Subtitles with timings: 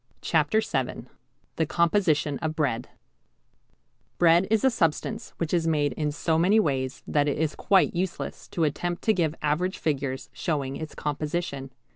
[0.23, 1.05] CHAPTER VII
[1.57, 2.89] THE COMPOSITION OF BREAD
[4.17, 7.93] Bread is a substance which is made in so many ways that it is quite
[7.93, 11.69] useless to attempt to give average figures showing its composition.